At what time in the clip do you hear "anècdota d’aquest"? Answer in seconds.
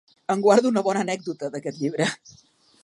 1.07-1.81